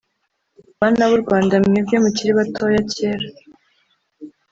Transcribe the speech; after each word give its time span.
Bana 0.79 1.03
b'u 1.09 1.19
Rwanda 1.23 1.53
mwebwe 1.65 1.97
mukiri 2.03 2.31
batoya 2.39 2.81
kera 2.93 3.27